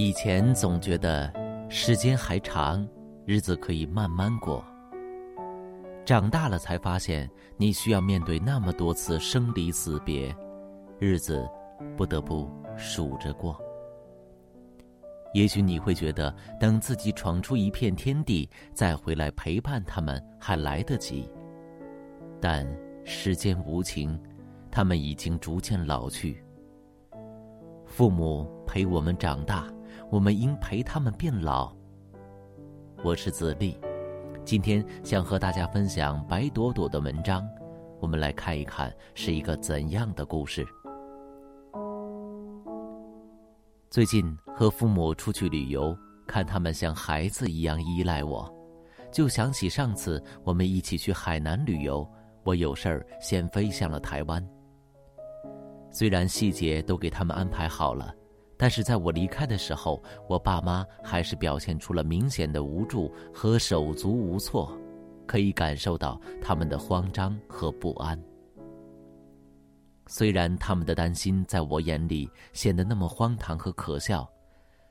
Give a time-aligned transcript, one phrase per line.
[0.00, 1.28] 以前总觉得
[1.68, 2.88] 时间还长，
[3.26, 4.64] 日子可以慢慢过。
[6.04, 10.32] 长大了才发现，你需要面对那么多次生离死别，
[11.00, 11.50] 日子
[11.96, 13.60] 不得不数着过。
[15.34, 21.28] 也许你会觉得，等自己闯出一片天地，再回来陪伴他们还来得及。
[22.40, 22.64] 但
[23.02, 24.16] 世间无情，
[24.70, 26.40] 他们已经逐渐老去。
[27.84, 29.68] 父母陪我们长大。
[30.10, 31.70] 我们应陪他们变老。
[33.04, 33.78] 我是子立，
[34.42, 37.46] 今天想和大家分享白朵朵的文章，
[38.00, 40.66] 我们来看一看是一个怎样的故事。
[43.90, 45.94] 最近和父母出去旅游，
[46.26, 48.50] 看他们像孩子一样依赖我，
[49.12, 52.08] 就想起上次我们一起去海南旅游，
[52.44, 54.42] 我有事儿先飞向了台湾。
[55.90, 58.14] 虽然细节都给他们安排好了。
[58.60, 64.76] 但是在我离开的时候，我爸妈还是表现出了明显的无助和手足无措，
[65.26, 68.20] 可以感受到他们的慌张和不安。
[70.08, 74.28] 虽然他们的担心在我眼里显得那么荒唐和可笑，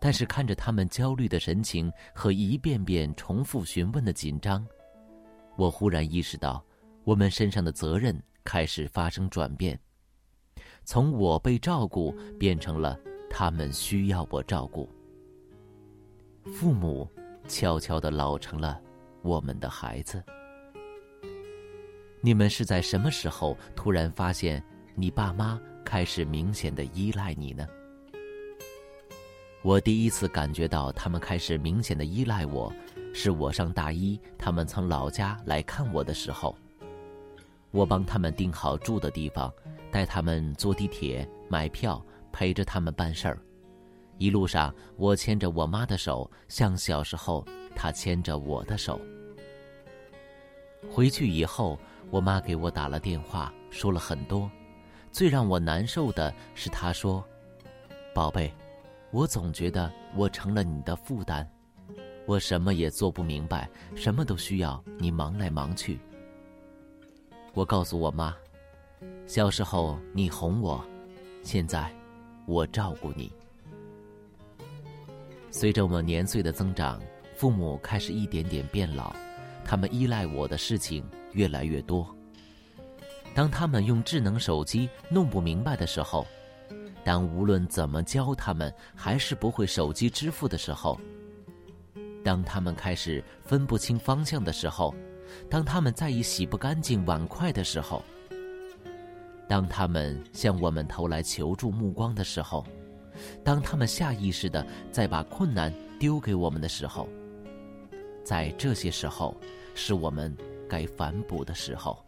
[0.00, 4.66] 但是看着他们焦虑的神情和一遍遍重复询问的紧张，
[5.58, 6.64] 我忽然意识到，
[7.04, 9.78] 我们身上的责任开始发生转变，
[10.82, 12.98] 从我被照顾变成了。
[13.30, 14.86] 他们需要我照顾。
[16.52, 17.08] 父母
[17.46, 18.80] 悄悄的老成了
[19.22, 20.22] 我们的孩子。
[22.20, 24.62] 你们是在什么时候突然发现
[24.94, 27.66] 你爸妈开始明显的依赖你呢？
[29.62, 32.72] 我第一次感觉到他们开始明显的依赖我，
[33.14, 36.56] 是我上大一，他们从老家来看我的时候，
[37.70, 39.52] 我帮他们订好住的地方，
[39.90, 42.04] 带他们坐地铁买票。
[42.32, 43.42] 陪着他们办事儿，
[44.18, 49.00] 一路上我牵着我妈的手，像小时候她牵着我的手。
[50.90, 51.78] 回去以后，
[52.10, 54.50] 我妈给我打了电话，说了很多。
[55.12, 57.22] 最让我难受的是，她说
[58.14, 58.52] ：“宝贝，
[59.10, 61.46] 我总觉得我成了你的负担，
[62.26, 66.00] 我什么也做不明白，什么都需要你忙来忙去。”
[67.52, 68.34] 我告诉我妈
[69.26, 70.82] ：“小时候你哄我，
[71.42, 71.92] 现在……”
[72.46, 73.32] 我照顾你。
[75.50, 77.00] 随着我年岁的增长，
[77.36, 79.12] 父母开始一点点变老，
[79.64, 82.06] 他们依赖我的事情越来越多。
[83.34, 86.26] 当他们用智能手机弄不明白的时候，
[87.04, 91.00] 当无论怎么教他们还是不会手机支付的时候，
[92.22, 94.94] 当他们开始分不清方向的时候，
[95.48, 98.04] 当他们在意洗不干净碗筷的时候。
[99.50, 102.64] 当他们向我们投来求助目光的时候，
[103.42, 107.08] 当他们下意识的在把困难丢给我们的时候，
[108.22, 109.36] 在这些时候，
[109.74, 110.32] 是我们
[110.68, 111.98] 该反哺的时候。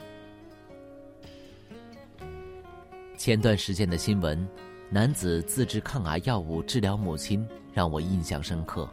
[3.19, 4.49] 前段时间的新闻，
[4.89, 8.89] 男子自制抗癌药物治疗母亲，让我印象深刻。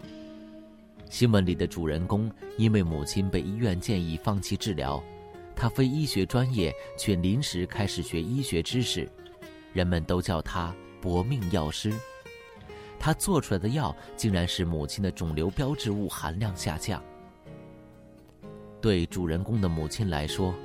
[1.07, 4.99] 新闻里的主人公因为母亲被医院建议放弃治疗。
[5.59, 9.05] 他非医学专业，却临时开始学医学知识，
[9.73, 11.93] 人们都叫他“搏命药师”。
[12.97, 17.03] 他做出来的药竟然使母亲的肿瘤标志物含量下降。
[18.79, 20.55] 对主人公的母亲来说，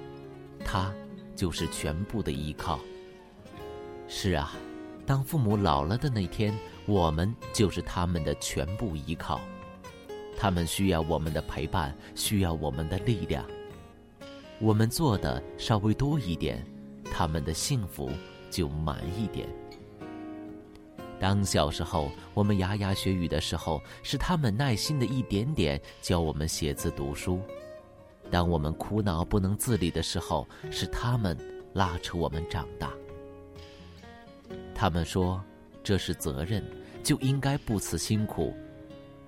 [0.65, 0.94] 他
[1.34, 2.78] 就是全部的依靠。
[4.06, 4.53] 是啊，
[5.05, 6.56] 当父母老了的那天，
[6.87, 9.41] 我们就是他们的全部依靠。
[10.38, 13.44] 他们需要我们的陪伴，需要我们的力量。
[14.61, 16.65] 我们做的稍微多一点，
[17.11, 18.11] 他们的幸福
[18.51, 19.49] 就满一点。
[21.21, 27.39] 当小时候我们牙牙学语的时候，是他们耐心的一点点教我们写字读书；
[28.31, 31.37] 当我们苦恼不能自理的时候，是他们
[31.73, 32.93] 拉扯我们长大。
[34.75, 35.43] 他们说
[35.83, 36.62] 这是责任，
[37.03, 38.53] 就应该不辞辛苦；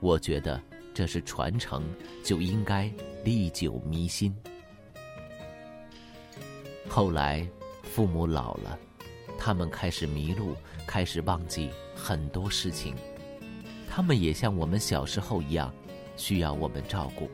[0.01, 0.61] 我觉得
[0.93, 1.83] 这是传承，
[2.23, 2.93] 就应该
[3.25, 4.35] 历久弥新。
[6.89, 7.47] 后来，
[7.83, 8.79] 父母老了，
[9.39, 10.57] 他们开始迷路，
[10.87, 12.95] 开始忘记很多事情。
[13.89, 15.73] 他们也像我们小时候一样，
[16.17, 17.29] 需要我们照顾。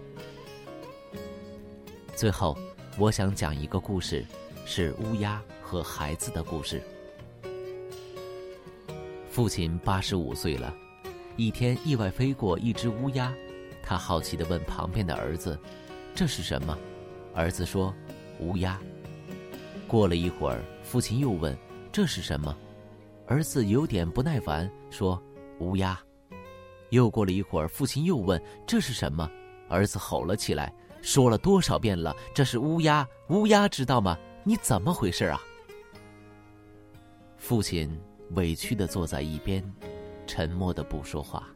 [2.17, 2.57] 最后，
[2.99, 4.25] 我想讲一个故事，
[4.67, 6.83] 是乌鸦和孩子的故事。
[9.31, 10.75] 父亲八十五岁了，
[11.37, 13.33] 一天意外飞过一只乌鸦，
[13.83, 15.59] 他好奇地问旁边的儿子
[16.15, 16.77] ：“这是什么？”
[17.33, 17.95] 儿子说
[18.41, 18.79] ：“乌鸦。”
[19.93, 21.55] 过了一会儿，父亲又问
[21.93, 22.57] ：“这是什么？”
[23.29, 25.23] 儿子有点不耐烦说
[25.61, 26.01] ：“乌鸦。”
[26.89, 29.31] 又过了一会儿，父亲又问：“这是什么？”
[29.69, 30.73] 儿子吼了起来
[31.03, 33.07] ：“说了多少遍了，这是乌鸦！
[33.29, 34.17] 乌鸦知道吗？
[34.45, 35.39] 你怎么回事啊？”
[37.37, 37.95] 父亲
[38.31, 39.63] 委屈的坐在一边，
[40.27, 41.47] 沉默的不说话。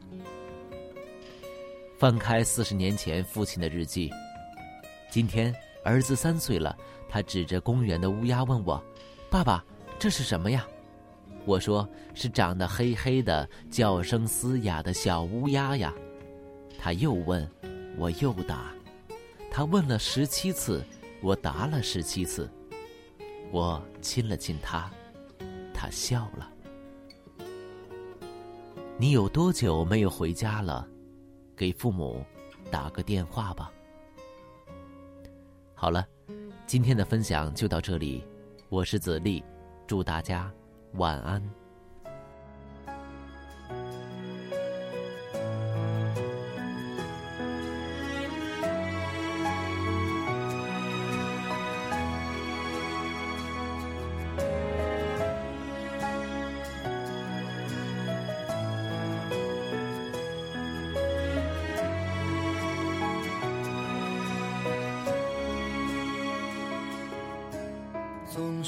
[1.97, 4.11] 翻开四十年前父亲的日记，
[5.09, 5.51] 今天
[5.87, 8.83] 儿子三岁了，他指着公园的乌鸦问我
[9.31, 9.63] ：“爸爸，
[9.97, 10.67] 这是什么呀？”
[11.45, 15.93] 我说：“是长得黑黑的、叫声嘶哑的小乌鸦呀。”
[16.77, 17.49] 他又问，
[17.97, 18.73] 我又答。
[19.49, 20.83] 他问了十七次，
[21.21, 22.49] 我答了十七次。
[23.49, 24.91] 我亲了亲他，
[25.73, 26.51] 他笑了。
[28.97, 30.85] 你有多久没有回家了？
[31.55, 32.25] 给父母
[32.69, 33.71] 打个电话吧。
[35.79, 36.03] 好了，
[36.65, 38.25] 今天的分享就到这里，
[38.67, 39.43] 我是子立，
[39.85, 40.51] 祝大家
[40.93, 41.39] 晚安。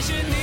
[0.00, 0.37] conditioning.